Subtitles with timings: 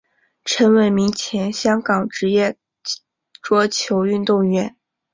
[0.43, 2.57] 陈伟明前香港职业
[3.39, 4.75] 桌球运动员。